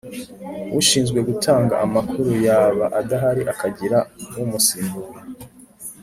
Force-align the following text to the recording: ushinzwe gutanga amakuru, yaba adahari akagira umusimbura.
ushinzwe 0.79 1.19
gutanga 1.27 1.73
amakuru, 1.85 2.31
yaba 2.47 2.85
adahari 2.99 3.41
akagira 3.53 3.97
umusimbura. 4.41 5.19